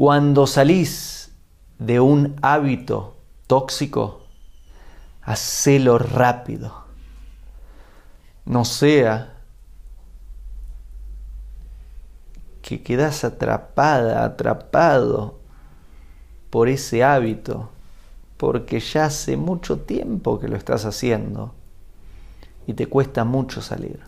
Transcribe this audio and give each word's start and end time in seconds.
Cuando 0.00 0.46
salís 0.46 1.30
de 1.78 2.00
un 2.00 2.34
hábito 2.40 3.18
tóxico, 3.46 4.22
hacelo 5.20 5.98
rápido. 5.98 6.72
No 8.46 8.64
sea 8.64 9.34
que 12.62 12.82
quedas 12.82 13.24
atrapada, 13.24 14.24
atrapado 14.24 15.38
por 16.48 16.70
ese 16.70 17.04
hábito, 17.04 17.68
porque 18.38 18.80
ya 18.80 19.04
hace 19.04 19.36
mucho 19.36 19.80
tiempo 19.80 20.40
que 20.40 20.48
lo 20.48 20.56
estás 20.56 20.86
haciendo 20.86 21.52
y 22.66 22.72
te 22.72 22.86
cuesta 22.86 23.24
mucho 23.24 23.60
salir. 23.60 24.00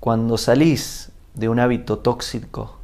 Cuando 0.00 0.36
salís 0.36 1.12
de 1.32 1.48
un 1.48 1.60
hábito 1.60 2.00
tóxico, 2.00 2.83